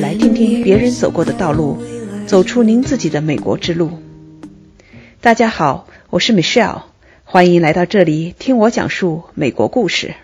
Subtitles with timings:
[0.00, 1.78] 来听听别人走过的道路，
[2.26, 4.00] 走出您自己的美国之路。
[5.20, 6.84] 大家好，我是 Michelle，
[7.24, 10.14] 欢迎来到这里听我讲述美国故事。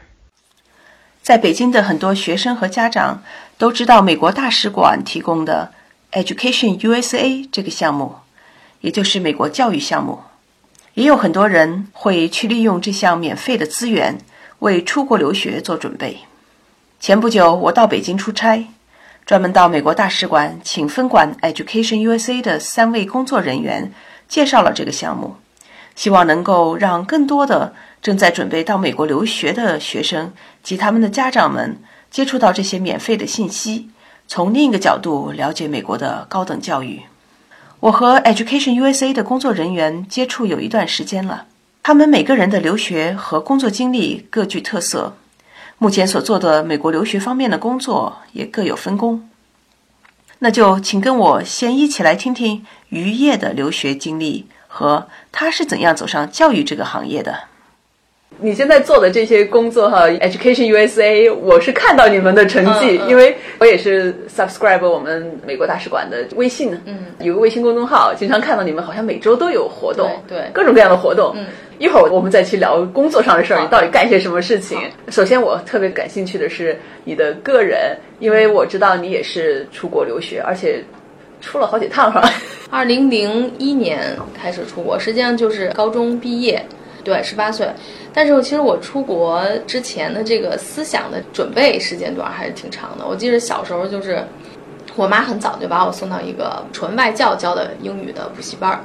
[1.23, 3.23] 在北京的很多学生和家长
[3.59, 5.71] 都知道美国大使馆提供的
[6.13, 8.15] Education USA 这个项目，
[8.81, 10.21] 也就是美国教育项目。
[10.95, 14.17] 也有很多人会去利用这项免费的资源，
[14.61, 16.17] 为出国留学做准备。
[16.99, 18.67] 前不久，我到北京出差，
[19.27, 23.93] 专门到美国大使馆，请分管 Education USA 的三位工作人员
[24.29, 25.35] 介绍了这个项目，
[25.97, 31.77] 希望能够让更多的正在准备到美国留学的学生及他们的家长们
[32.09, 33.91] 接触到这些免费的信息，
[34.29, 37.03] 从另一个角度了解美国的高等教育。
[37.81, 41.47] 我和 Education USA 的工作人员接触有一段时间了，
[41.83, 45.17] 他们每个人的留学和工作经历各具特色，
[45.79, 49.29] 目前所做的美国留学方面的工作也各有分工。
[50.39, 57.45] 那就请跟我先一起来听听于业的留学经历和他是怎样走上教育这个行业的。
[58.39, 71.33] 你现在做的这些工作哈，Education USA，我是看到你们的成绩，因为我也是 subscribe 我们美国大使馆的微信，嗯，有个微信公众号，经常看到你们好像每周都有活动，对，各种各样的活动。
[71.35, 71.47] 嗯，
[71.79, 74.79] 一会儿我们再去聊工作上的事儿，你到底干些什么事情？
[75.09, 80.85] 首先，我特别感兴趣的是你的个人，因为我知道你也是出国留学，而且
[81.41, 82.31] 出了好几趟，是吧？
[82.69, 86.63] 二零零一年开始出国，实际上就是高中毕业。
[87.07, 87.65] 对，十八岁，
[88.13, 93.07] 但是其实我出国之前的这个思想的准备时间段还是挺长的。
[93.07, 94.25] 我记得小时候就是，
[94.97, 98.81] 我妈很早就把我送到一个纯外教教的英语的补习班儿。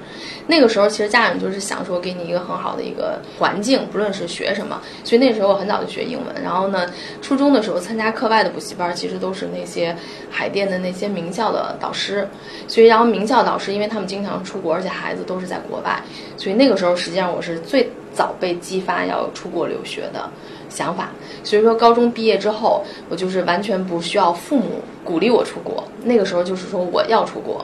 [0.46, 6.44] 那个时候其实家长就是想说给你一个很好的一个环境，不论是学什么，所以那时候我很早就学英文。
[6.44, 6.86] 然后呢，
[7.22, 9.96] 初中的时候参加课外的补习班，其实都是那些
[10.30, 12.28] 海淀的那些名校的导师。
[12.68, 16.02] 所以然后名校导师，因为他们经常出国，而且孩子都是在国外，
[16.36, 17.90] 所以那个时候实际上我是最。
[18.14, 20.30] 早被激发要出国留学的
[20.72, 21.12] 想法，
[21.44, 27.64] 所以说高中毕业之后，我就是完全不需要父母鼓励我出国，那个时候就是说我要出国，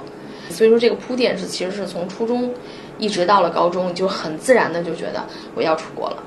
[0.49, 2.53] 所以说这个铺垫是其实是从初中
[2.97, 5.23] 一直到了高中，就很自然的就觉得
[5.55, 6.23] 我要出国了，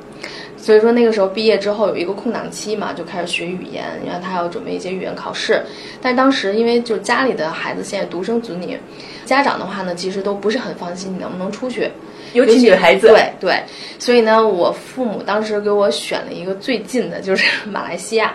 [0.56, 5.62] 所以说那个时候毕业之后有一个空档期嘛，就开始学语言，因为他要准备一些语言考试，
[6.00, 8.78] 但当时因为就家里的孩子现在独生子女，
[9.26, 11.90] 家长的话呢其实都不是很放心你能不能出去。
[12.32, 13.62] 尤其女孩子，对对，
[13.98, 18.32] 所以呢，我父母当时给我选了一个最近的，就是 马来西亚，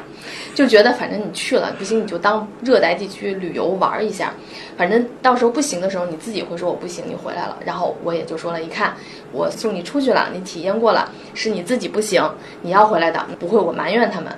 [0.54, 4.34] 就觉得反正你去了不行，你就当热带地区旅游玩一下，
[4.78, 7.58] 反正到时候不行的时候，你自己会说我不行，你回来了。
[7.66, 8.94] 然后我也就说了，一看
[9.32, 12.22] 我送你出去了，你体验过了，是你自己不行，
[12.62, 14.32] 你要回来的，不会我埋怨他们。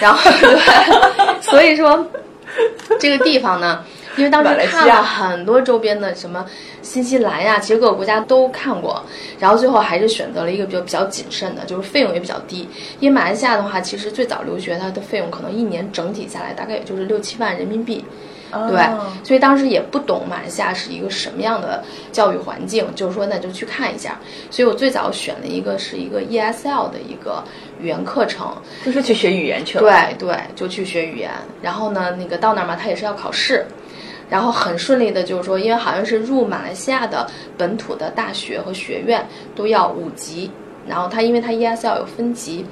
[0.00, 0.30] 然后，
[1.40, 2.04] 所以说
[2.98, 3.84] 这个地方呢。
[4.16, 6.44] 因为当时看了很多周边的什么
[6.82, 9.02] 新西兰呀，其实各个国家都看过，
[9.38, 12.68] 然后最后还是选择了一个比较比较谨慎的，就是费用也比较低。
[13.00, 18.04] 因为马来西亚的话，其实最早留学它的费用可能一年整体下来大概也就是六七万人民币，
[18.70, 18.88] 对，
[19.24, 24.18] 所以当时也不懂马来西亚是一个什么样的教育环境，就是说那就去看一下。
[24.50, 27.42] 所以我最早选了一个是一个 ESL 的一个
[27.80, 29.82] 语言课程，就是去学语言去了。
[29.82, 31.30] 对对，就去学语言。
[31.60, 33.66] 然后呢，那个到那儿嘛，他也是要考试。
[34.28, 37.26] 然后很顺利的，就是说，因为好像是入马来西亚的
[37.56, 40.50] 本土的大学和学院都要五级，
[40.86, 42.64] 然后他因为他 ESL 有分级，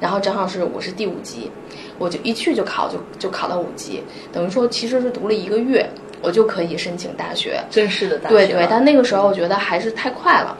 [0.00, 1.50] 然后正好是我是第五级，
[1.98, 4.02] 我就一去就考就就考到五级，
[4.32, 5.88] 等于说其实是读了一个月，
[6.22, 8.34] 我就可以申请大学正式的大学。
[8.34, 10.56] 对对，但那个时候我觉得还是太快了。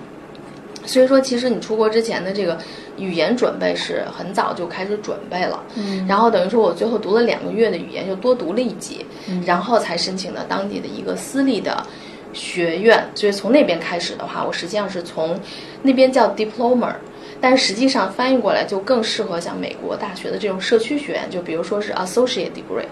[0.84, 2.58] 所以说，其实你出国之前的这个
[2.96, 9.06] 语言准备是很早就开始准备了，嗯，然后等于说我最后读了两个月的语言，就多读了一级，
[9.46, 11.86] 然后才申请的当地的一个私立的
[12.32, 13.06] 学院。
[13.14, 15.38] 所以从那边开始的话，我实际上是从
[15.82, 16.92] 那边叫 diploma。
[17.40, 22.84] 但实际上翻译过来就更适合像美国大学的这种社区学院，就比如说是 associate degree，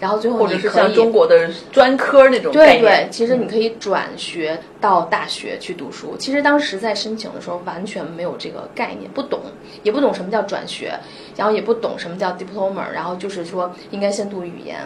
[0.00, 6.16] 然后最后或者是像中国的专科那种对对，其实你可以转学到大学去读书。
[6.18, 9.40] 其实当时在申请的时候完全没有这个概念，不懂，
[9.82, 10.98] 也不懂什么叫转学，
[11.38, 14.76] 然后也不懂什么叫 diploma，然后就是说应该先读语言。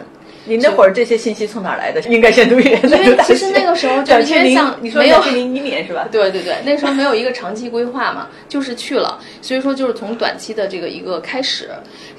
[0.45, 1.99] 你那会儿这些信息从哪儿来的？
[2.01, 2.79] 应该先读语言。
[2.83, 6.07] 因为其实那个时候 就因为像你说没有零一年是吧？
[6.11, 11.69] 对对对，那时候没有一个长期规划嘛，就是去了，所以说就是从短期的这个一个开始，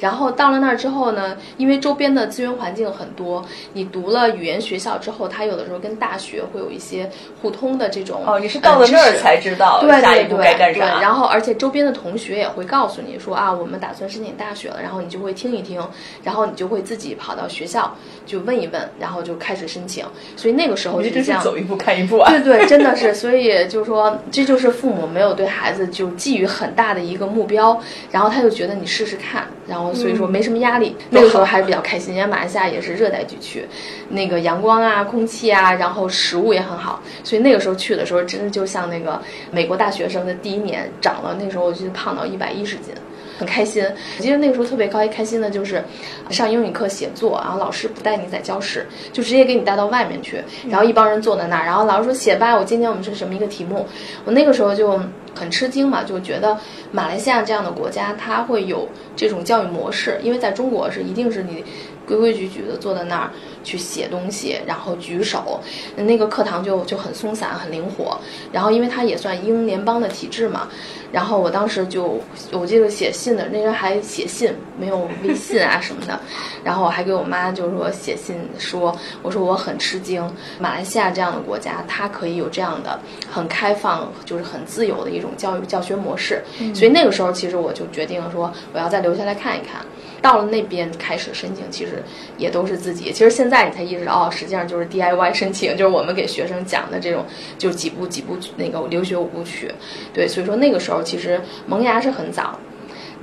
[0.01, 7.09] 然后到了那儿之后呢，因为周边的资源环境很多，你读了语言学校之后，它有的时候跟大学会有一些
[7.41, 8.23] 互通的这种。
[8.27, 10.99] 哦，你是到了那儿才知道下一步该干啥？
[11.01, 15.79] 然后而且周边的同学也会告诉你说啊，我们打算申申请大学了，然后你就会听一听，
[16.23, 17.95] 然后你就会自己跑到学校
[18.25, 20.03] 就问一问，然后就开始申请。
[20.35, 21.43] 所以那个时候就这是这样。
[21.43, 22.31] 走一步看一步啊。
[22.31, 27.79] 对对，真的是，所以就是说，这就是父母没有对孩子就寄予很大的一个目标，
[28.11, 30.97] 然后他就觉得你试试看，然后所以说没什么压力。
[31.11, 33.69] 那个时候还是比较开心，因为马来西亚也是热带地区，
[34.09, 39.21] 那个阳光啊、空气啊，然后食物也很好，所以那个时候去的时候，真的就像那个
[39.51, 42.95] 美国大学生的第一年长了，那时候我就胖到一百一十斤。
[43.39, 43.85] 很开心，
[44.19, 45.83] 我记得那个时候特别高一开心的就是
[46.31, 53.87] 上英语课写作，然后老师不带你在教室，就直接给你带到外面去，然后一帮人坐在那儿，然后老师说写吧，我今天我们是什么一个题目，
[54.25, 55.01] 我那个时候就
[55.35, 56.59] 很吃惊嘛，就觉得
[56.93, 61.65] 马来西亚这样的国家它会有这种教育模式，因为在中国是一定是你
[62.07, 63.31] 规规矩矩的坐在那儿
[63.63, 65.59] 去写东西，然后举手，
[65.97, 68.19] 那个课堂就就很松散很灵活，
[68.53, 70.69] 然后因为它也算英联邦的体制嘛，
[71.11, 72.21] 然后我当时就
[72.53, 76.21] 我记得写信的那时候还写信，没有微信啊什么的，
[76.63, 80.23] 然后我还给我妈就是说写信说，我说我很吃惊，
[80.59, 86.43] 马来西亚这样的国家它可以有这样的很开放，就是很自由的一种教育教学模式，
[86.75, 89.85] 所以那个时候其实我就决定说我要再留下来看一看。
[90.23, 92.03] 到了那边开始申请，其实
[92.39, 93.13] 也都是自己。
[93.13, 97.27] 其实现在你才意识到，哦，实际上就是 DIY 申请，就是我们给学生讲的这种，
[97.59, 99.71] 就几步几步那个留学五部曲。
[100.15, 102.59] 对，所以说那个时候其实萌芽是很早，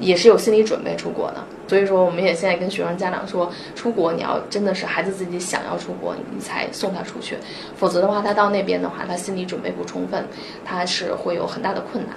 [0.01, 1.42] 也是有心理准备出国的。
[1.68, 7.38] 所以说，我们也现在跟学生家长说，出国你要真的是孩子自己想要出国，你才送他出去，
[7.77, 10.27] 否则的话，他到那边的话，他心理准备不充分，
[10.65, 12.13] 他是会有很大的困难。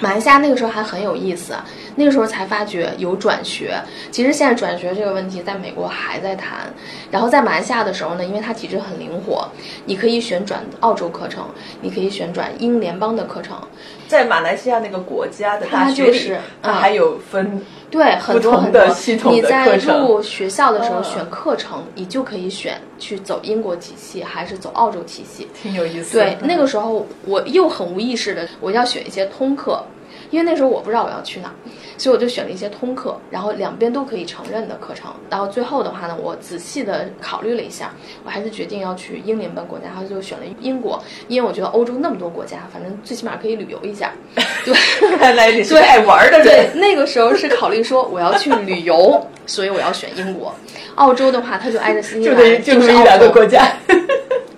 [0.00, 1.54] 马来西亚那个时候还很有意思，
[1.94, 3.78] 那个时候才发觉有转学。
[4.10, 6.72] 其实现在转学这个问题在美国还在谈，
[7.10, 9.46] 然后在马来西亚的时候呢，因为它体制很灵活，
[9.84, 11.46] 你可以选转澳洲课程，
[11.80, 13.56] 你可以选转英联邦的课程。
[14.08, 16.40] 在马来西亚那个国家的大学里，它就是嗯。
[16.62, 17.60] 它还有分
[17.90, 18.80] 对，很多很多。
[18.80, 21.04] 的系统的你在入学校的时候嗯。
[21.04, 25.48] 选课程，你就可以选去走英国体系还是走澳洲体系。
[25.54, 26.18] 挺有意思。
[26.18, 29.84] 对，那个时候我又很无意识的，我要选一些通课，
[30.30, 31.54] 因为那时候我不知道我要去哪儿，
[31.96, 35.10] 所以我就选了一些通课，然后两边都可以承认的课程。
[35.30, 37.92] 然后最后的话呢，我仔细的考虑了一下，
[38.24, 44.12] 我还是决定要去英联邦国家，然后就选了英国，因为我觉得欧洲那么多国家，反正最起码可以旅游一下。
[44.64, 44.74] 对。
[45.18, 50.54] 看来你是对爱玩的人对。，那个时候是考虑说我要去旅游， 所以我要选英国。
[50.96, 53.66] 澳洲的话，它就挨着新西兰，就是一两个国家，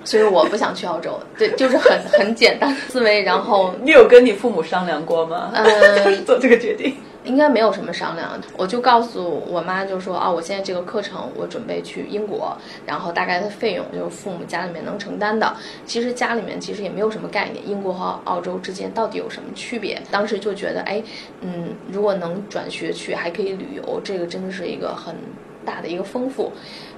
[0.07, 1.21] 所以我不想去澳洲。
[1.37, 5.51] 对，就是很很简单的思维，然后 你有跟你父母商量过吗？
[5.55, 6.97] 嗯 做这个决定。
[7.25, 12.57] 应该没有什么商量，我就告诉我妈，就说啊，我现在这个课程我准备去英国，
[12.87, 15.53] 然后大概的费用就是父母家里面能承担的。
[15.85, 20.01] 其实家里面其实也没有什么概念，英国和澳洲之间到底有什么区别？
[20.09, 21.03] 当时就觉得，哎，
[21.41, 25.13] 嗯，如果能转学去，还可以旅游，这个真的是一个很。
[25.67, 26.51] 大的一个丰富，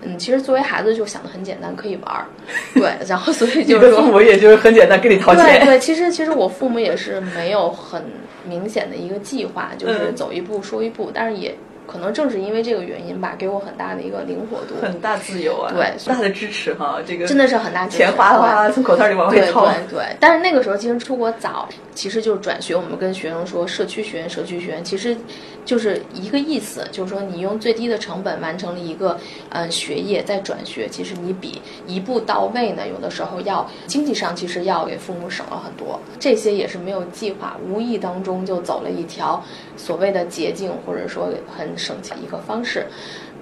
[0.03, 2.27] 嗯，其实作为孩子就想的很简单，可以玩儿，
[2.75, 5.45] 对，然后所以 就是说，的父母也就是很简单，跟你掏钱。
[5.61, 8.05] 对对，其实其实我父母也是没有很
[8.45, 11.53] 明显的一个计划，就是嗯走一步说一步，但是也
[11.89, 19.65] 可能正是因为这个原因吧，给我很大的一个灵活度，很大自由啊，对大的支持哈，这个真的是很大支持钱哗哗从口袋里往外掏。
[19.65, 22.77] 对对，但是那个时候其实出国早，其实就是转学。
[22.77, 25.17] 我们跟学生说，社区学院，社区学院，其实
[25.65, 35.99] 就是一个意思，就是说你用最低的成本完成了一个嗯学业，再转学，其实你比一步到位呢，有的时候要经济上其实要给父母省了很多。
[36.21, 39.43] 这些也是没有计划，无意当中就走了一条
[39.77, 42.87] 所谓的捷径，或者说很省钱一个方式。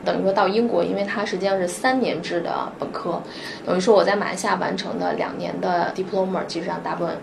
[0.05, 3.21] 等于说到英国，因为它实际上是三年制的本科，
[3.65, 7.17] 等于说我在马来西亚完成的两年的 diploma，其实上大部分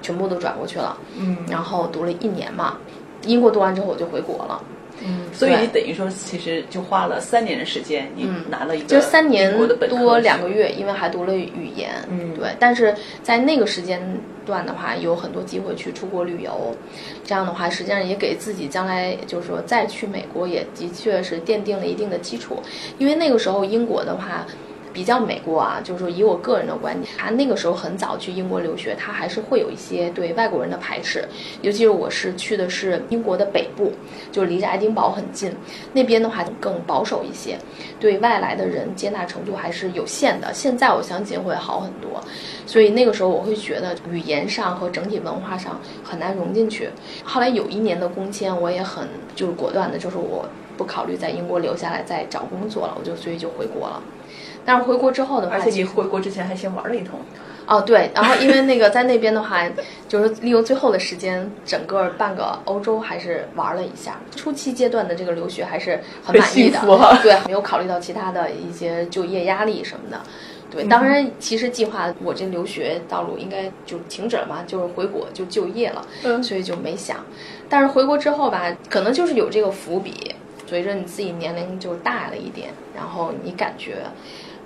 [0.00, 2.76] 全部都转过去了，嗯然后读了一年嘛。
[3.24, 4.62] 英国读完之后我就回国了，
[5.04, 9.56] 嗯，所以你等于说其实就花了三年的时间，你拿了一个就三年
[9.88, 12.48] 多两个月，因为还读了语言，嗯对。
[12.58, 14.00] 但是在那个时间
[14.44, 16.74] 段的话，有很多机会去出国旅游，
[17.24, 22.62] 这样的话，实际上也给自己将来就是说再去美国，也的确是奠定了一定的基础。
[22.98, 24.46] 因为那个时候英国的话。
[24.98, 31.24] 比较美国啊，就是说以我个人的观点，他那个时候很早去英国留学，他还是会有一些对外国人的排斥，
[31.62, 33.92] 尤其是我是去的是英国的北部，
[34.32, 35.52] 就离着爱丁堡很近，
[35.92, 37.56] 那边的话更保守一些，
[38.00, 40.52] 对外来的人接纳程度还是有限的。
[40.52, 42.20] 现在我相信会好很多，
[42.66, 46.90] 所以那个时候我会觉得语言上和整体文化上很难融进去。
[47.22, 50.44] 后来有一年的工签，我也很就是果断的，就是我
[50.76, 54.02] 不考虑在英国留下来再找工作了，我就所以就回国了。
[54.68, 57.18] 但是回国之后的话，而且你回国之前还先玩了一通，
[57.66, 59.66] 哦，对，然后因为那个在那边的话，
[60.06, 64.20] 就是利用最后的时间，整个半个欧洲还是玩了一下。
[64.36, 66.78] 初期阶段的这个留学还是很满意的，
[67.22, 70.20] 对，没有考虑到其他的一些就业压力什么的。
[70.70, 77.16] 对，当然，其实计划我这留学道路应该就停止了嘛，就是回国就就业了，嗯所以就没想。
[77.70, 80.34] 但是回国之后吧，可能就是有这个伏笔，
[80.66, 84.02] 随着你自己年龄就大了一点，然后你感觉。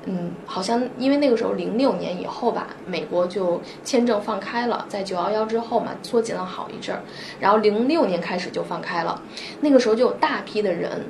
[0.05, 7.01] 嗯，好像因为那个时候零六年以后吧，美国就签证放开了，在九幺幺之后嘛，缩紧了好一阵儿，
[7.39, 9.23] 然后零六年开始就放开了，
[9.61, 11.05] 那个时候就有大批的人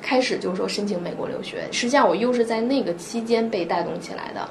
[0.00, 4.48] 开始就是说申请美国留学，实际上我又是在那个期间被带动起来的，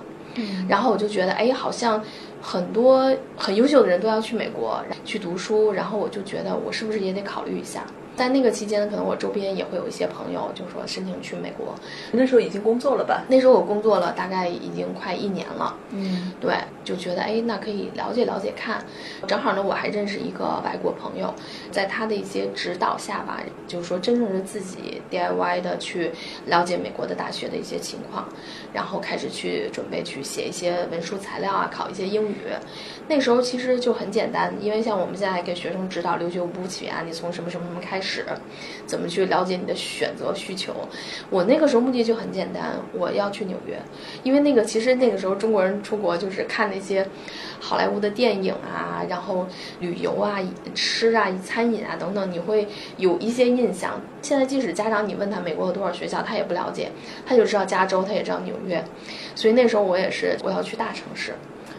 [0.70, 2.00] 然后我就觉得哎，好像
[2.39, 7.84] 很多很优秀的人都要去美国去读书，然后我就觉得我是不是也得考虑一下。
[8.17, 11.75] 在那个期间呢，可能我周边也会有一些朋友，就说申请去美国。
[12.12, 13.24] 那时候已经工作了吧？
[13.29, 15.77] 那时候我工作了，大概已经快一年了。
[15.91, 18.83] 嗯，对，就觉得哎，那可以了解了解看。
[19.27, 21.31] 正好呢，我还认识一个外国朋友，
[21.71, 26.12] 在他的一些指导下吧，就是说真正是自己 DIY 的去
[26.47, 28.27] 了解美国的大学的一些情况，
[28.74, 32.38] 然后开始去准备去写一些文书材料啊，考一些英语。
[33.07, 38.06] 那时候其实就很简单，因为像我们现在给学生指导留学五步曲啊，你从什么什么什么开始，
[38.85, 40.73] 怎么去了解你的选择需求。
[41.29, 43.77] 我那个时候目的就很简单，我要去纽约，
[44.23, 47.07] 因为那个其实那个时候中国人出国就是看那些
[47.59, 49.47] 好莱坞的电影啊，然后
[49.79, 50.39] 旅游啊、
[50.73, 53.99] 吃啊、餐饮啊等等，你会有一些印象。
[54.21, 56.91] 现在即使家长你问他美国有多少学校，他也不了解，
[57.25, 58.83] 他就知道加州，他也知道纽约。
[59.35, 61.33] 所以那时候我也是我要去大城市。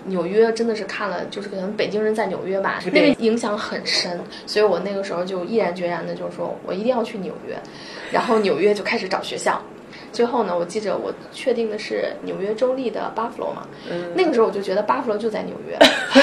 [0.08, 7.56] 纽约真的是看了，就是可能北京人在纽约吧，那个影响很深，所以我那个时候就毅然决然的，就是说我一定要去纽约，
[8.10, 9.62] 然后纽约就开始找学校。
[10.10, 13.66] 最后呢，我记着我确定的是纽约州立的 Buffalo 嘛，
[14.14, 15.78] 那个时候我就觉得 Buffalo 就在纽约，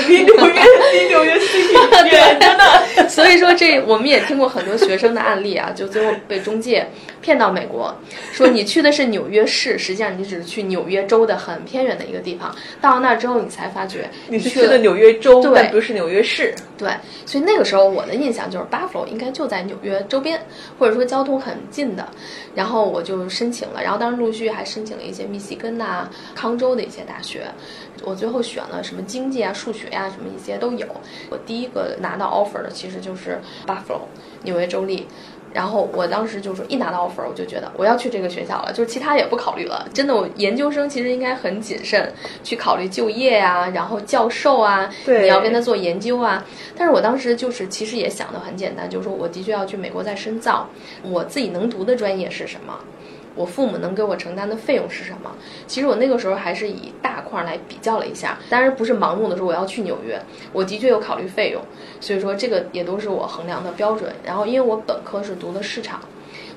[0.08, 0.54] 离纽约
[0.94, 1.38] 离纽约。
[1.38, 3.08] 挺远 的。
[3.08, 6.86] 所以说这我们也听过很多学生的案例啊，就最后被中介
[7.26, 7.92] 骗到美国，
[8.32, 12.56] 说你去的是纽约市， 实际上你只是去纽约州的很偏远的一个地方。
[12.80, 16.54] 到了那儿之后，你才发觉你是去的纽约州，对不是纽约市。
[16.78, 16.92] 对，
[17.26, 20.40] 所以那个时候我的印象就是 Buffalo 应该就在纽约周边，
[20.78, 22.08] 或者说交通很近的。
[22.54, 23.82] 然后我就申请了。
[23.82, 27.48] 然后当时陆续还申请了一些密西根呐、康州的一些大学，
[28.04, 30.86] 我最后选了什么经济啊、数学呀，什么一些都有。
[31.32, 34.02] 我第一个拿到 offer 的其实就是 Buffalo，
[34.44, 35.08] 纽约州立。
[35.56, 39.88] 然后我当时就说，一拿到 offer，我就觉得我要去这个学校了，就是其他也不考虑了。
[39.94, 42.12] 真的，我研究生其实应该很谨慎
[42.44, 46.44] 去考虑就业啊，然后教授啊，你要跟他做研究啊。
[46.78, 50.68] 但是我当时就是其实也想的很简单，就是说我的确要去美国再深造，
[51.04, 52.78] 我自己能读的专业是什么。
[53.36, 55.32] 我父母能给我承担的费用是什么？
[55.68, 60.20] 其实我那个时候还是以大块来比较了一下，当然不是盲目的说我要去纽约，
[60.54, 61.62] 我的确有考虑费用，
[62.00, 64.12] 所以说这个也都是我衡量的标准。
[64.24, 66.00] 然后因为我本科是读的市场。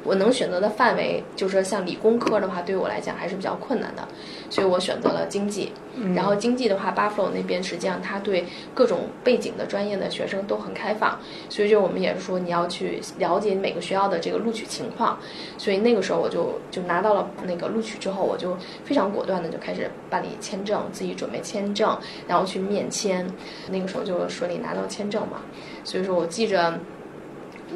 [0.08, 4.08] 我能选择的范围，就是说像理工科的话，对于我来讲还是比较困难的，
[4.48, 5.70] 所以我选择了经济。
[6.14, 11.18] 然后经济的话，Buffalo 那边实际上他对各种背景的专业的学生都很开放，
[11.50, 15.18] 所以就我们也是说你要去了解每个学校的这个录取情况。
[15.58, 23.26] 所以那个时候我就就拿到了那个录取之后，我就非常果断的就开始办理签证，自己准备签证，然后去面签。
[23.70, 25.42] 那个时候就顺利拿到签证嘛。
[25.84, 26.78] 所以说我记着。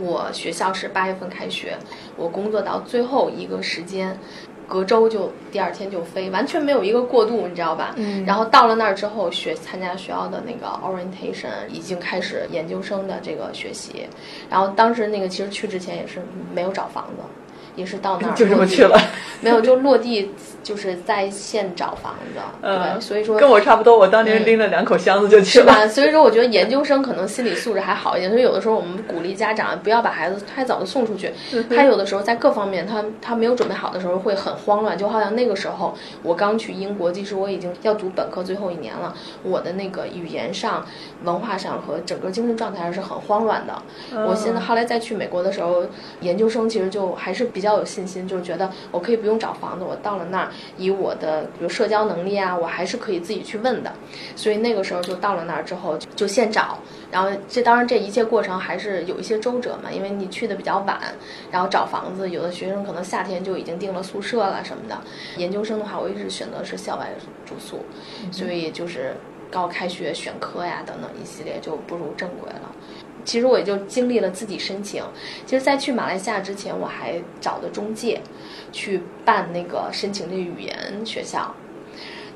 [0.00, 1.76] 我学校是八月份开学，
[2.16, 4.16] 我工作到最后一个时间，
[4.66, 7.94] 隔周就第二天就飞，完全没有一个过渡，你知道吧？
[7.96, 8.24] 嗯。
[8.24, 14.06] 然后到了那儿之后，学参加学校的那个 orientation，已经开始研究生的这个学习。
[14.48, 16.22] 然后当时那个其实去之前也是
[16.54, 17.22] 没有找房子。
[17.76, 18.98] 也是到那儿 就这么去了，
[19.40, 20.30] 没有就落地
[20.62, 25.64] 就是在线找房子，对，所以说跟我差不多，我当年拎了两口箱子就去了。
[25.64, 31.32] 是吧所以说我觉得研究生可能心理素质还好一点，所以有的时候我们鼓励家长不要把孩子太早的送出去。
[31.74, 40.86] 他有的时候在各方面他他没有准备好的时候会很慌乱，就好像那个时候我刚去英国，其实我已经要读本科最后一年了，我的那个语言上、
[41.24, 43.82] 文化上和整个精神状态还是很慌乱的。
[44.26, 45.84] 我现在后来再去美国的时候，
[46.20, 53.92] 研究生其实就还是比比较有信心，就是觉得我可以不用找房子，我到了那儿，以我的比如社交能力啊，我还是可以自己去问的。
[54.34, 56.76] 所以那个时候就到了那儿之后，就现找。
[57.12, 60.98] 然后这当然这一切过程还是有一些周折嘛，因为你去的比较晚，
[61.52, 64.98] 然后找房子，有的学生可能夏天就已经订了宿舍了什么的。
[65.36, 67.10] 研究生的话，我一直选择是校外
[67.46, 67.78] 住宿，
[68.32, 69.14] 所以就是
[69.52, 72.72] 高开学选科呀等等一系列就步入正轨了。
[73.24, 75.02] 其实我也就经历了自己申请。
[75.46, 78.20] 其实，在去马来西亚之前，我还找的中介，
[78.72, 81.54] 去办那个申请那语言学校。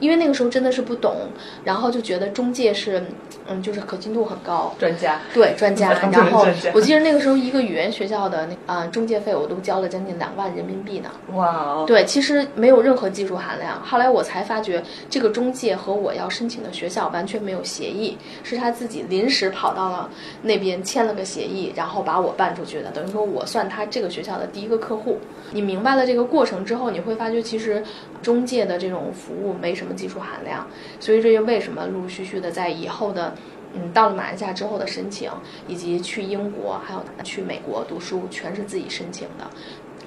[0.01, 1.29] 因为那个时候真的是不懂，
[1.65, 3.03] 然后就觉得中介是，
[3.49, 5.95] 嗯，就是可信度很高，专家对专家。
[5.99, 11.11] 专然后我记得那个时候一个语言学校的那啊、中介费我都交了将近两万人民币呢。
[11.35, 13.81] 哇哦，对，其实没有任何技术含量。
[13.83, 20.11] 后来我才发觉，这个中介和我要申请的学校完全没有协议，是他自己临时跑到了
[20.43, 22.91] 那边签了个协议，然后把我办出去的。
[22.91, 25.19] 等于说我算他这个学校的第一个客户。
[25.53, 27.83] 你明白了这个过程之后，你会发觉其实
[28.27, 30.67] 中介的这种服务没什么技术含量，
[30.99, 33.33] 所以这就为什么陆陆续续的在以后的。
[33.79, 35.31] 嗯，到了马来西亚之后的申请，
[35.69, 39.47] 以及去英国还有去美国读书，全是自己申请的。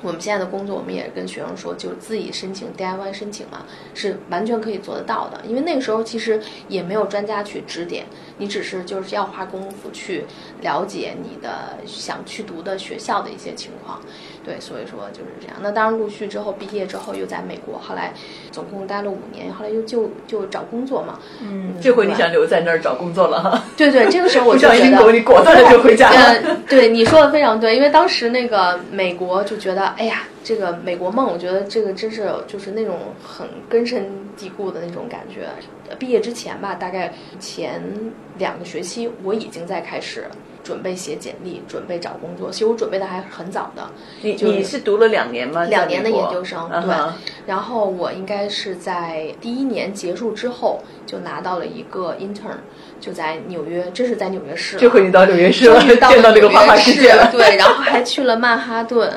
[0.02, 5.42] 我们现在的工作，我们也跟学生说，就是自己申请 DIY 申请嘛，是完全可以做得到的。
[5.46, 8.06] 因为那个时候其实也没有专家去指点，
[8.38, 10.24] 你只是就是要花功夫去
[10.62, 14.02] 了解你的想去读的学校的一些情况。
[14.50, 15.58] 对，所以说就是这样。
[15.62, 18.12] 那当然，陆续之后毕业之后又在美国，后来
[18.52, 21.20] 总共待了五年，后来又就就找工作嘛。
[21.40, 23.64] 嗯，这回你想留在那儿找工作了哈？
[23.78, 26.18] 对对，这个时候我就觉得像英国，你果断的就回家了。
[26.18, 35.48] 呃，对你说的非常对，因为当时那个美国就觉得，哎呀，这个美国梦，我觉得这个真是就是那种很根深蒂固的那种感觉。
[35.90, 37.82] 呃毕业之前吧，大概前
[38.40, 40.26] 两个学期，我已经在开始
[40.64, 42.52] 准备写简历，准备找工作。
[42.52, 43.90] 其实我准备的还很早的，
[44.22, 45.64] 你就是你是读了两年吗？
[45.66, 46.96] 两年的研究生，对。
[47.46, 52.58] 然后我应该是在第一年结束之后就拿到了一个 intern，
[53.00, 54.80] 就在纽约，这是在纽约市啊。
[54.80, 57.30] 这回你到纽约市了， 见到了纽这个花花约市世界了。
[57.32, 59.12] 对，然后还去了曼哈顿，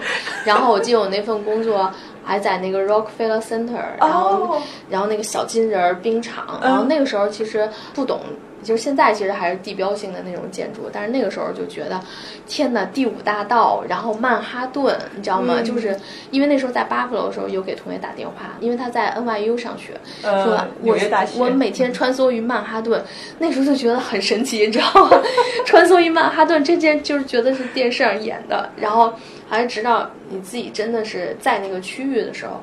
[0.44, 1.92] 然后我记得我那份工作
[2.24, 8.20] 还在那个 Rockefeller Center，然后、哦然后那个小金人儿冰场，然后那个时候其实不懂。
[8.62, 12.00] 就是现在其实还是地标性的那种建筑，但是那个时候就觉得，
[12.46, 15.54] 天呐，第五大道，然后曼哈顿，你知道吗？
[15.58, 15.98] 嗯就是
[16.30, 19.92] 因为那时候在巴 u 罗的时候有给同学打电话，因为他在 NYU 上学，
[20.22, 20.96] 呃说我
[21.36, 23.02] 我每天穿梭于曼哈顿，
[23.38, 25.20] 那时候就觉得很神奇，你知道吗？
[25.66, 29.12] 穿梭于曼哈顿这件就是觉得是电视上演的，然后
[29.48, 32.60] 还是直到你自己真的是在那个区域的时候，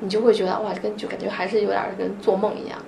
[0.00, 2.78] 你就会觉得哇，跟就感觉还是有点跟做梦一样。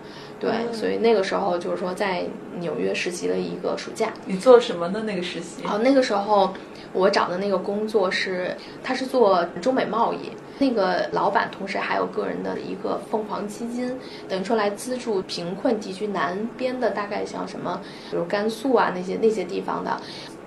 [0.40, 2.25] 对，所以那个时候就是说在
[2.59, 5.03] 纽约实习了一个暑假，你做什么呢？
[5.07, 5.62] 那个实习？
[5.64, 6.53] 哦，那个时候
[6.92, 10.31] 我找的那个工作是，他是做中美贸易。
[10.57, 13.92] 那个老板同时还有个人的一个凤凰基金，
[14.29, 20.01] 等于说来资助贫困地区南边的，大概像什么，比如甘肃啊那些那些地方的。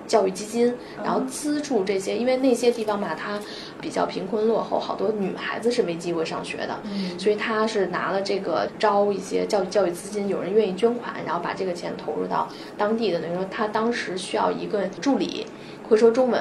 [0.08, 3.38] 教育基金，然后资助这些，因为那些地方嘛，它
[3.80, 6.76] 比较贫困落后，好多女孩子是没机会上学的，
[7.18, 15.46] 所以他是拿了这个招一些教育教育资金，有人愿意捐款，然后把这个钱投入到当地的，等于说他当时需要一个助理，
[15.88, 16.40] 会说中文，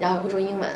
[0.00, 0.68] 然后也会说英文，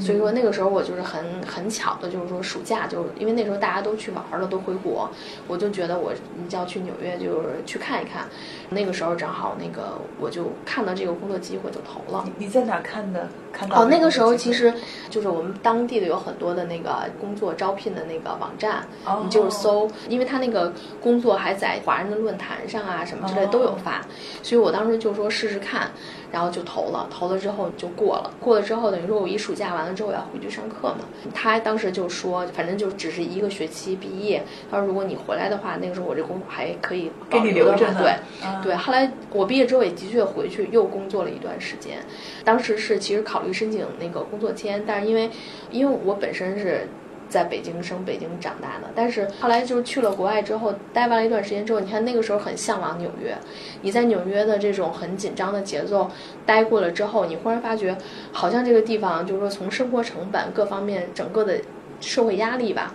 [0.00, 5.08] 所以说那个时候我就是很很巧的，就是说暑假就因为那时候大家都去玩了，都回国，
[5.48, 8.26] 我就觉得我你就要去纽约，就是去看一看。
[8.68, 12.24] 那个时候正好那个我就看到这个工作机会就投了。
[12.36, 13.28] 你在哪看的？
[13.52, 14.72] 看到哦，那个时候其实
[15.08, 24.02] 就是我们当地的有很多的那个工作招聘的那个网站，哦你就是搜，因为他那个工作还在华人的论坛上啊什么之类都有发，
[24.42, 25.90] 所以我当时就说试试看，
[26.30, 38.10] 然后就投了，投了之后就过了，过了之后等于说我一暑假完了之后我要回去上课嘛，他当时就说反正就只是一个学期毕业，他说如果你回来的话，那个时候我这工作还可以给你留着对。
[38.42, 41.98] 啊对，后来我毕业之后也的确回去又工作了一段时间，
[42.44, 45.30] 当时是其实考虑申请那个工作签，但是因为
[45.70, 46.88] 因为我本身是
[47.28, 53.36] 在北京生、北京长大的，但是后来就是去了国外之后，待完了一段时间之后，你看那个时候很向往纽约，
[53.82, 56.10] 你在纽约的这种很紧张的节奏
[56.44, 57.96] 待过了之后，你忽然发觉
[58.32, 61.58] 好像这个地方就是说从生活成本各方面整个的
[62.00, 62.92] 社会压力吧。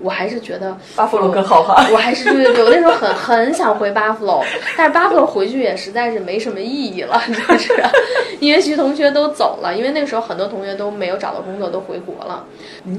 [0.00, 1.86] 我还是觉得巴夫罗更好哈。
[1.92, 4.44] 我还是对对对，我那时候很很想回巴夫罗，
[4.76, 7.72] 但是巴夫罗回去也实在是没什么意义了， 就是
[8.40, 12.44] 因为其同学都走了，因为那个时候很多同学都没有找到工作，都回国了。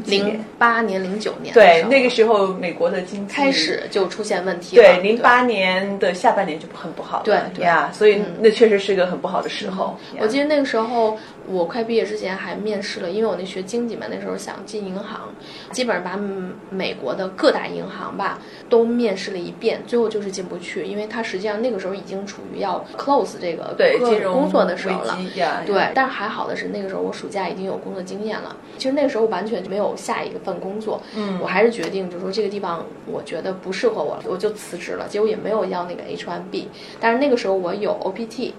[0.06, 4.84] 零八年、零九年对那个时候美国的经济开始就出现问题了。
[4.84, 9.96] 对，零八年的下半年就很不好了，对对呀，所以嗯那确实是个很不好的时候。
[10.20, 15.30] 我记得那个时候，我快毕业之前还面试了，因为我那学经济嘛，那时候想进银行，
[15.72, 25.18] 基本上把嗯美国的各大银行吧都面试了一遍，最后就是进不去，因为它实际上那个时候已经处于要 close 这个个对金融工作的时候了
[25.66, 28.56] 对，但是还好的是，那个时候我暑假已经有工作经验了。
[28.78, 35.08] 其实那个时候完全没有下一份工作，嗯我还是决定就是说这个地方我觉得不适合我，我就辞职了。
[35.08, 36.66] 结果也没有要那个 H1B，
[37.00, 38.52] 但是那个时候我有 OPT，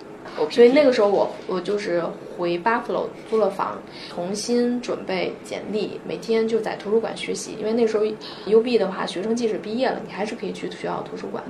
[0.51, 2.03] 所以那个时候我我就是
[2.37, 7.57] 回 Buffalo 租了房，重新准备简历，每天就在图书馆学习。
[7.59, 8.05] 因为那时候
[8.47, 11.43] UB 的话，学生即使毕业了，你还是可以去学校图书馆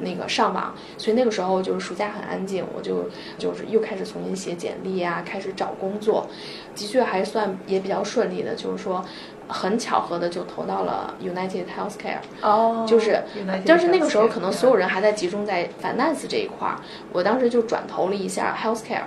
[0.00, 0.74] 那个上网。
[0.98, 6.26] 所以那个时候就是暑假很安静，我就就是又开始重新写简历啊，开始找工作，
[6.74, 9.04] 的确还算也比较顺利的，就是说。
[9.52, 13.22] 很巧合的就投到了 United Healthcare，哦，就是
[13.66, 16.76] 但是那个时候可能所有人还在集中在 finance 这一块儿，
[17.12, 19.02] 我当时就转投了一下 healthcare，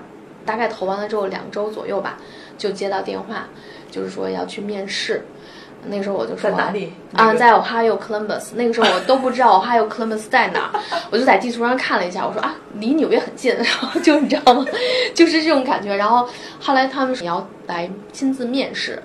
[0.45, 2.17] 大概投完了之后两周左右吧，
[2.57, 3.47] 就接到电话，
[3.89, 5.25] 就是说要去面试。
[5.87, 8.55] 那个时候我就说在哪里啊，在 Ohio Columbus。
[8.55, 10.79] 那个时候我都不知道 Ohio Columbus 在哪儿，
[11.11, 14.65] 我就在地图上看了一下，我说啊，离纽约很近，然后就你知道吗？
[15.13, 15.95] 就是这种感觉。
[15.95, 16.27] 然后
[16.59, 18.99] 后来他们说你要来亲自面试，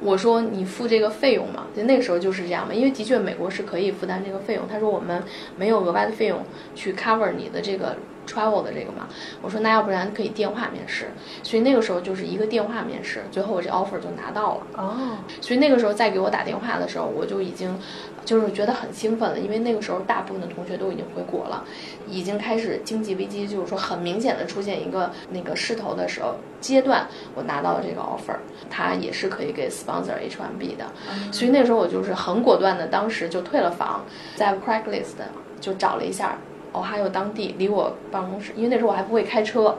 [0.00, 1.66] 我说你付这个费用嘛？
[1.74, 4.64] 就那个时候就是这样嘛，因为的确美国是可以负担这个费用。
[4.70, 5.22] 他说我们
[5.56, 6.40] 没有额外的费用
[6.74, 9.08] 去 cover 你的这个 travel 的这个嘛。
[9.40, 11.06] 我说那要不然可以电话面试，
[11.42, 14.66] 所以那个时候就是一个电话面试，最后我这 offer 就拿到了。
[14.76, 17.78] 哦，所以那个时候再给我打电话的时候，我就已经
[18.26, 21.64] 就是觉得很兴奋了，因为那个时候大部分的同学都已经回国了，
[22.06, 28.36] 已经开始经济危机，就是说很明显的出现一个那个势头的时候阶段，我拿到了这个 offer，
[28.68, 30.84] 它也是可以给 sponsor H1B 的，
[31.32, 35.14] 所以那时候我就是很果断的，当时就退了房，在 Craigslist
[35.60, 36.36] 就找了一下。
[36.72, 39.78] 哦，还有当地离我办公室，因为那时候我还不会开车，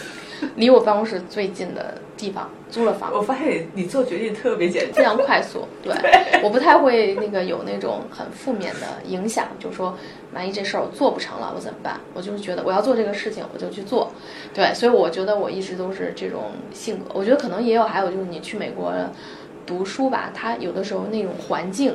[0.56, 3.10] 离我办公室最近的地方租了房。
[3.14, 4.92] 我发现你做决定特别简单。
[4.92, 5.94] 非常快速，对，
[6.42, 9.96] 我不太会那个有那种很负面的影响，就说
[10.34, 11.98] 万一这事儿我做不成了，我怎么办？
[12.12, 14.12] 我就是觉得我要做这个事情，我就去做，
[14.52, 17.04] 对，所以我觉得我一直都是这种性格。
[17.14, 18.92] 我觉得可能也有，还有就是你去美国
[19.68, 21.94] 读书吧，它有的时候那种环境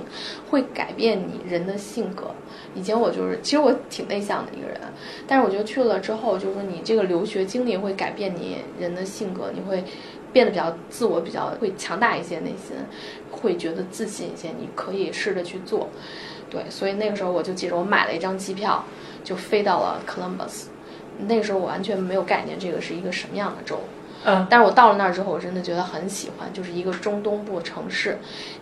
[0.52, 2.30] 会改变你人的性格。
[2.76, 4.80] 以前我就是，其实我挺内向的一个人，
[5.28, 9.84] 但是我觉得去了之后，就是说你这个留学经历会改变你人的性格，你会
[10.32, 12.76] 变得比较自我，比较会强大一些，内心
[13.32, 15.90] 会觉得自信一些，你可以试着去做。
[16.50, 18.86] 对，所以那个时候我就记着，我买了一张机票，
[19.24, 20.66] 就飞到了 Columbus。
[21.28, 23.80] 那个时候我完全没有概念这个是一个什么样的州，
[24.26, 28.18] 嗯，但是我到了那儿之后，我真的觉得很喜欢，就是一个中东部城市，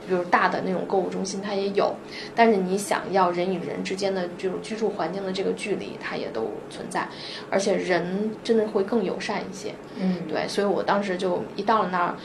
[0.07, 1.93] 比如大的那种购物中心它也有，
[2.35, 7.07] 但是你想要人与人之间的这种居住环境的这个距离，它也都存在，
[7.49, 9.73] 而且人真的会更友善一些。
[9.97, 12.15] 嗯，对，所以我当时就一到了那儿，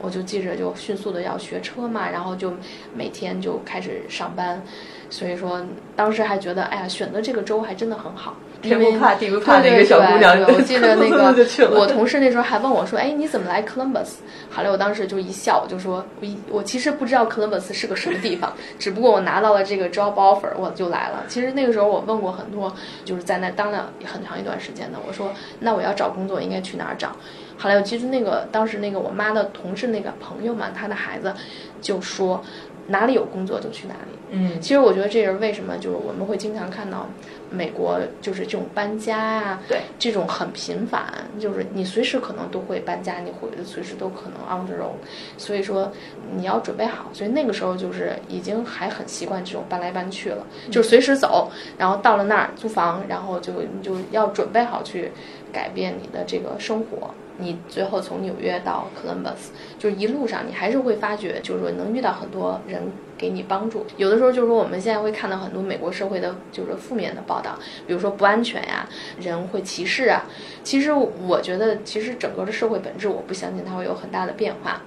[0.00, 2.52] 我就记着就迅速的要学车嘛，然后就
[2.94, 4.62] 每天就开始上班，
[5.08, 5.64] 所以说
[5.96, 8.36] 当时还觉得，哎呀，选择这个州还真的很好。
[8.62, 11.34] 天不怕地不怕的一个小姑娘对对我记得 那个
[11.70, 14.22] 我同事那时候还问我说：“哎，你怎么来 Columbus？”
[14.54, 21.24] 后来我当时就一笑，我就说：“我一我其实不知道 Columbus 是个什么地方，只不过我拿到了这个 job offer，我就来了。
[21.28, 22.72] 其实那个时候我问过很多，
[23.04, 27.16] 就是在那当了很长一段时间的，我说：那我要找工作应该去哪儿找？
[27.62, 31.32] 后来我其实那个当时那个我妈的同事那个朋友嘛，他的孩子
[31.80, 32.42] 就说
[32.88, 34.18] 哪里有工作就去哪里。
[34.34, 37.06] 嗯其实我觉得这也是为什么，就是我们会经常看到
[37.50, 41.04] 美国就是这种搬家啊，对，这种很频繁，
[41.38, 44.96] 就是你随时可能都会搬家，你回随时都可能 on the road，
[45.36, 45.92] 所以说
[46.34, 47.10] 你要准备好。
[47.12, 55.12] 所以那个时候就是已经还很习惯这种搬来搬去了，就是随时走，然后到了那儿租房，然后就你就要准备好去
[55.52, 57.12] 改变你的这个生活。
[57.38, 62.82] 你最后从纽约到 Columbus，就是一路上你还是会发觉，就是说能遇到很多人
[63.16, 63.86] 给你帮助。
[63.96, 70.24] 有的时候就是说我们现在会看到很多美国社会的就是负面的报道，比如说不安全呀、人会歧视啊。
[70.62, 74.82] 其实我觉得，其实整个的社会本质，我不相信它会有很大的变化。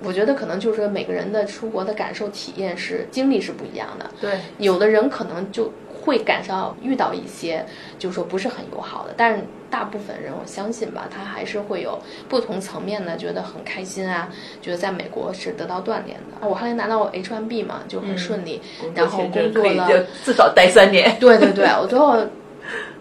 [0.00, 4.08] 我觉得可能就是说每个人的出国的感受体验是经历是不一样的。
[4.20, 5.72] 对，有的人可能就
[6.08, 7.64] 会赶上遇到一些，
[7.98, 14.30] 就是说不是很友好的，但是大部分人我相信吧，他还是会有不同层面的觉得很开心啊，
[14.62, 16.48] 觉得在美国是得到锻炼的。
[16.48, 18.62] 我后来拿到 H1B 嘛，就很顺利，
[18.94, 19.94] 然后工作了就
[20.24, 21.14] 至少待三年。
[21.20, 22.16] 对对对，我最后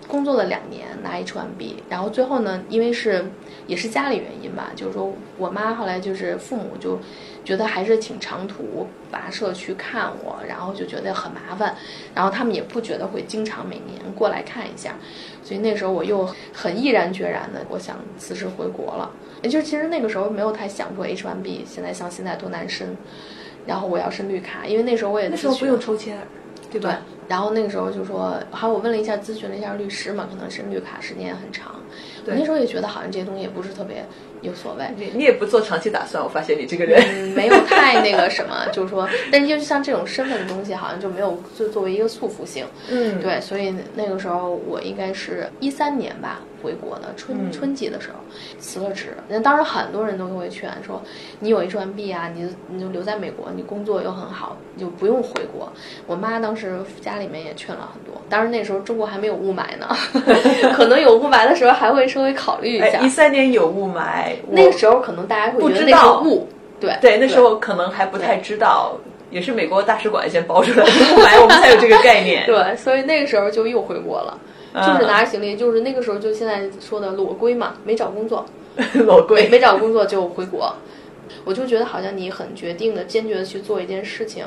[0.08, 3.26] 工作了两年拿 H1B，然后最后呢，因为是
[3.68, 6.98] 也是家里原因吧，就是说我妈后来就是父母就
[7.46, 11.76] 觉得还是挺长途跋涉去看我，然后就觉得很麻烦，
[12.16, 14.96] 然后他们也不觉得会经常每年过来看一下，
[15.44, 19.12] 所以那时候我又很毅然决然的，我想辞职回国了。
[19.44, 22.98] 也就其实那个时候没有太想过 H1B 现在像现在多难申，
[23.68, 26.18] 然后我要申绿卡，因为那时候我也那时候不用抽签，
[26.72, 31.76] 对对吧？，然后那个时候就说，还有我问了一下，咨询了一下律师嘛，可能申绿卡时间也很长，
[32.28, 34.06] 对那时候也觉得好像这些东西也不是特别
[34.42, 34.86] 有所谓。
[34.96, 37.02] 你你也不做长期打算，我发现你这个人。
[37.10, 42.66] 嗯，没有太那个什么，就是说，但是就像这种身份的东西，好像就没有就作为一个束缚性。
[42.90, 48.16] 嗯，对，所以那个时候我应该是一三年吧回国的春、嗯春季的时候
[48.60, 49.16] 辞了职。
[49.28, 51.02] 那当时很多人都会劝说，
[51.40, 55.72] 你有 H1B 啊，你你就留在美国，你工作又很好，你就不用回国。
[56.06, 59.88] 我妈当时家里面也劝了很多，当时那时候中国还没有雾霾呢，
[60.76, 62.86] 可能有雾霾的时候还会稍微考虑一下。
[62.86, 66.22] 哎，一三年有雾霾，那个时候候可能大家会不觉得那是知道。
[66.22, 66.48] 雾，
[66.80, 68.98] 对对那时候可能还不太知道，
[69.30, 72.46] 也是美国大使馆先包出来的雾霾，我们才有这个概念。
[72.48, 74.40] 对，所以那个时候就又回国了，
[74.74, 74.84] 嗯。
[74.86, 78.46] 就是拿着行李，就是那个时候就现在说的裸归嘛，没找工作，
[79.06, 80.74] 裸归，没没找工作就回国，
[81.46, 84.46] 我就觉得好像你很决定的、坚决的去做一件事情，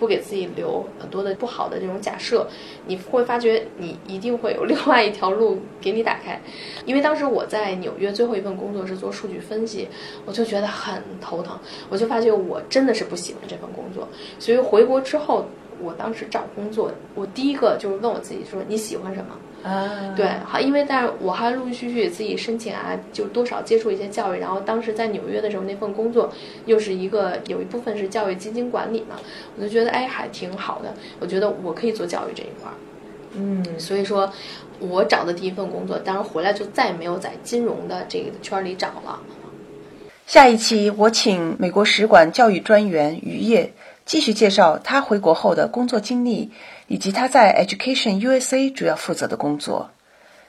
[0.00, 2.48] 不给自己留很多的不好的这种假设，
[2.86, 6.40] 你会发觉你一定会有 另外一条路给你打开。
[6.84, 9.86] 因为当时我在纽约最后一份工作是做数据分析，
[10.24, 11.56] 我就觉得很头疼，
[11.88, 14.08] 我就发觉我真的是不喜欢这份工作，
[14.40, 15.46] 所以回国之后。
[15.82, 19.34] 我当时找工作，我第一个就是问我自己说你喜欢什么？
[19.62, 24.38] 啊，对，好，因为但是我还陆陆续续自己申请啊，就多少接触一些教育。
[24.38, 26.32] 然后当时在纽约的时候，那份工作
[26.64, 29.16] 又是一个有一部分是教育基金管理嘛，
[29.56, 32.74] 我就觉得哎还挺好的，我觉得我可以做教育这一块儿。
[33.34, 34.32] 嗯，所以说，
[34.78, 39.20] 我找的第一份工作，当然回来就再也没有在金融的这个圈儿里找了。
[40.26, 43.72] 下一期我请美国使馆教育专员于烨
[44.10, 46.50] 继续介绍他回国后的工作经历，
[46.88, 49.92] 以及他在 Education USA 主要负责的工作。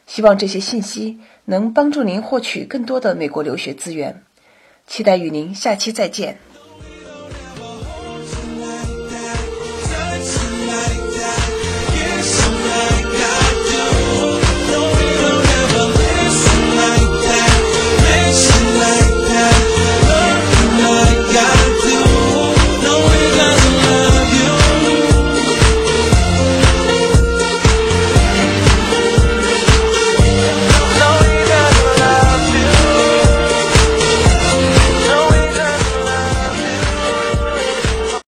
[0.08, 4.24] 希望这些信息能帮助您获取更多的美国留学资源。
[4.88, 6.39] 期待与您下期再见。